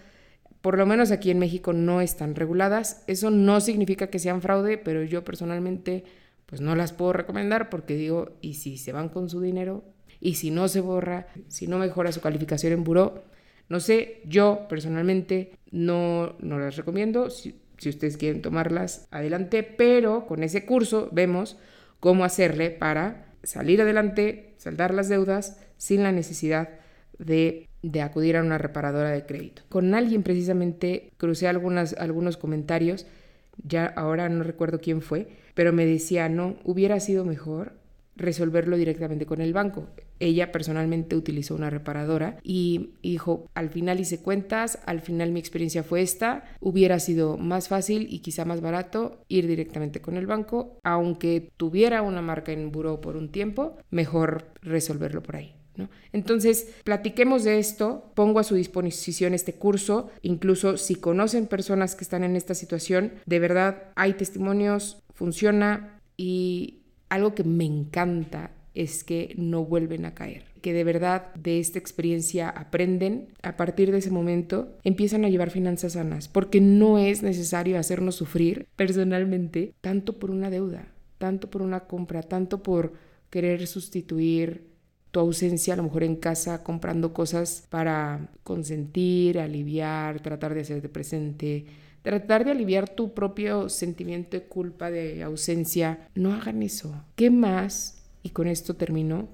Por 0.60 0.76
lo 0.76 0.86
menos 0.86 1.12
aquí 1.12 1.30
en 1.30 1.38
México 1.38 1.72
no 1.72 2.00
están 2.00 2.34
reguladas. 2.34 3.04
Eso 3.06 3.30
no 3.30 3.60
significa 3.60 4.08
que 4.08 4.18
sean 4.18 4.42
fraude, 4.42 4.78
pero 4.78 5.02
yo 5.04 5.24
personalmente 5.24 6.04
pues 6.46 6.60
no 6.60 6.74
las 6.76 6.92
puedo 6.92 7.12
recomendar 7.12 7.70
porque 7.70 7.96
digo, 7.96 8.36
¿y 8.40 8.54
si 8.54 8.78
se 8.78 8.92
van 8.92 9.08
con 9.08 9.28
su 9.28 9.40
dinero? 9.40 9.84
¿Y 10.20 10.34
si 10.34 10.50
no 10.50 10.68
se 10.68 10.80
borra? 10.80 11.26
¿Si 11.48 11.66
no 11.66 11.78
mejora 11.78 12.12
su 12.12 12.20
calificación 12.20 12.72
en 12.72 12.84
buró? 12.84 13.24
No 13.68 13.80
sé, 13.80 14.20
yo 14.24 14.66
personalmente 14.68 15.58
no, 15.70 16.36
no 16.40 16.58
las 16.58 16.76
recomiendo. 16.76 17.30
Si, 17.30 17.60
ustedes 17.84 18.16
quieren 18.16 18.42
tomarlas, 18.42 19.06
adelante, 19.10 19.62
pero 19.62 20.26
con 20.26 20.42
ese 20.42 20.64
curso 20.64 21.10
vemos 21.12 21.58
cómo 22.00 22.24
hacerle 22.24 22.70
para 22.70 23.34
salir 23.42 23.82
adelante, 23.82 24.54
saldar 24.56 24.94
las 24.94 25.08
deudas 25.08 25.60
sin 25.76 26.02
la 26.02 26.10
necesidad 26.10 26.70
de, 27.18 27.68
de, 27.82 28.02
acudir 28.02 28.36
a 28.36 28.42
una 28.42 28.58
reparadora 28.58 29.10
de 29.10 29.26
crédito. 29.26 29.62
Con 29.68 29.94
alguien 29.94 30.22
precisamente 30.22 31.12
crucé 31.18 31.48
algunos 31.48 32.36
comentarios, 32.38 33.06
ya 33.62 33.86
ahora 33.86 34.28
no 34.28 34.42
recuerdo 34.42 34.80
quién 34.80 35.02
fue, 35.02 35.28
pero 35.54 35.72
me 35.72 35.86
decía, 35.86 36.28
no, 36.28 36.56
hubiera 36.64 36.98
sido 37.00 37.24
mejor 37.24 37.72
resolverlo 38.16 38.76
directamente 38.76 39.26
con 39.26 39.40
el 39.40 39.52
banco. 39.52 39.88
Ella 40.18 40.50
personalmente 40.50 41.16
utilizó 41.16 41.54
una 41.54 41.70
reparadora 41.70 42.38
y 42.42 42.94
dijo, 43.02 43.48
al 43.54 43.70
final 43.70 44.00
hice 44.00 44.20
cuentas, 44.22 44.78
al 44.86 45.00
final 45.00 45.32
mi 45.32 45.40
experiencia 45.40 45.82
fue 45.82 46.02
esta, 46.02 46.44
hubiera 46.60 46.98
sido 46.98 47.36
más 47.36 47.68
fácil 47.68 48.06
y 48.10 48.20
quizá 48.20 48.44
más 48.44 48.60
barato 48.60 49.20
ir 49.28 49.46
directamente 49.46 50.00
con 50.00 50.16
el 50.16 50.26
banco, 50.26 50.78
aunque 50.82 51.50
tuviera 51.56 52.02
una 52.02 52.22
marca 52.22 52.52
en 52.52 52.72
buró 52.72 53.00
por 53.00 53.16
un 53.16 53.30
tiempo, 53.30 53.76
mejor 53.90 54.46
resolverlo 54.62 55.22
por 55.22 55.36
ahí. 55.36 55.56
Entonces, 56.12 56.68
platiquemos 56.84 57.44
de 57.44 57.58
esto, 57.58 58.10
pongo 58.14 58.40
a 58.40 58.44
su 58.44 58.54
disposición 58.54 59.34
este 59.34 59.54
curso, 59.54 60.10
incluso 60.22 60.78
si 60.78 60.94
conocen 60.94 61.46
personas 61.46 61.94
que 61.94 62.04
están 62.04 62.24
en 62.24 62.36
esta 62.36 62.54
situación, 62.54 63.12
de 63.26 63.38
verdad 63.38 63.84
hay 63.94 64.14
testimonios, 64.14 65.02
funciona 65.12 66.00
y 66.16 66.80
algo 67.08 67.34
que 67.34 67.44
me 67.44 67.64
encanta 67.64 68.50
es 68.74 69.04
que 69.04 69.34
no 69.38 69.64
vuelven 69.64 70.04
a 70.04 70.14
caer, 70.14 70.44
que 70.60 70.74
de 70.74 70.84
verdad 70.84 71.34
de 71.34 71.58
esta 71.58 71.78
experiencia 71.78 72.50
aprenden, 72.50 73.28
a 73.42 73.56
partir 73.56 73.90
de 73.90 73.98
ese 73.98 74.10
momento 74.10 74.76
empiezan 74.84 75.24
a 75.24 75.30
llevar 75.30 75.50
finanzas 75.50 75.94
sanas, 75.94 76.28
porque 76.28 76.60
no 76.60 76.98
es 76.98 77.22
necesario 77.22 77.78
hacernos 77.78 78.16
sufrir 78.16 78.68
personalmente 78.76 79.72
tanto 79.80 80.18
por 80.18 80.30
una 80.30 80.50
deuda, 80.50 80.88
tanto 81.16 81.48
por 81.48 81.62
una 81.62 81.80
compra, 81.80 82.22
tanto 82.22 82.62
por 82.62 82.92
querer 83.30 83.66
sustituir 83.66 84.76
tu 85.10 85.20
ausencia 85.20 85.72
a 85.72 85.78
lo 85.78 85.84
mejor 85.84 86.04
en 86.04 86.16
casa 86.16 86.62
comprando 86.62 87.14
cosas 87.14 87.66
para 87.70 88.28
consentir, 88.42 89.38
aliviar, 89.38 90.20
tratar 90.20 90.52
de 90.52 90.60
hacerte 90.60 90.90
presente, 90.90 91.64
tratar 92.06 92.44
de 92.44 92.52
aliviar 92.52 92.88
tu 92.88 93.14
propio 93.14 93.68
sentimiento 93.68 94.36
de 94.36 94.44
culpa, 94.44 94.92
de 94.92 95.24
ausencia. 95.24 96.06
No 96.14 96.32
hagan 96.32 96.62
eso. 96.62 96.94
¿Qué 97.16 97.30
más? 97.30 97.98
Y 98.22 98.30
con 98.30 98.46
esto 98.46 98.74
termino. 98.74 99.26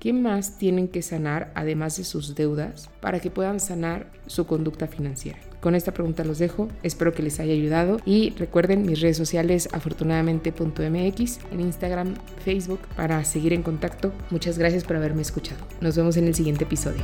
¿Qué 0.00 0.12
más 0.12 0.58
tienen 0.58 0.88
que 0.88 1.00
sanar, 1.00 1.50
además 1.54 1.96
de 1.96 2.04
sus 2.04 2.34
deudas, 2.34 2.90
para 3.00 3.20
que 3.20 3.30
puedan 3.30 3.58
sanar 3.58 4.10
su 4.26 4.46
conducta 4.46 4.86
financiera? 4.86 5.38
Con 5.62 5.74
esta 5.74 5.94
pregunta 5.94 6.24
los 6.24 6.38
dejo, 6.38 6.68
espero 6.82 7.14
que 7.14 7.22
les 7.22 7.40
haya 7.40 7.54
ayudado 7.54 7.96
y 8.04 8.34
recuerden 8.36 8.84
mis 8.84 9.00
redes 9.00 9.16
sociales 9.16 9.70
afortunadamente.mx 9.72 11.38
en 11.52 11.60
Instagram, 11.62 12.16
Facebook 12.44 12.80
para 12.96 13.24
seguir 13.24 13.54
en 13.54 13.62
contacto. 13.62 14.12
Muchas 14.28 14.58
gracias 14.58 14.84
por 14.84 14.96
haberme 14.96 15.22
escuchado. 15.22 15.64
Nos 15.80 15.96
vemos 15.96 16.18
en 16.18 16.26
el 16.26 16.34
siguiente 16.34 16.64
episodio. 16.64 17.02